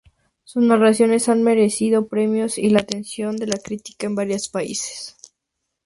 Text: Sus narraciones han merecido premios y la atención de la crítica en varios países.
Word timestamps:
Sus 0.45 0.63
narraciones 0.63 1.29
han 1.29 1.43
merecido 1.43 2.07
premios 2.07 2.57
y 2.57 2.71
la 2.71 2.79
atención 2.79 3.37
de 3.37 3.45
la 3.45 3.57
crítica 3.57 4.07
en 4.07 4.15
varios 4.15 4.49
países. 4.49 5.15